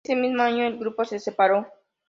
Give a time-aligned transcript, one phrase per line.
[0.03, 1.67] Ese mismo año, el grupo se separó.